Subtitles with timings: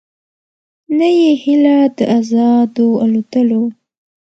[0.97, 3.63] نه یې هیله د آزادو الوتلو